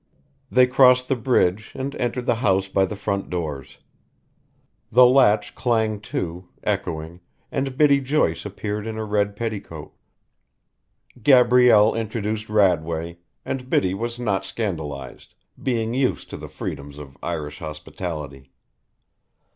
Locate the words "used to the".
15.93-16.49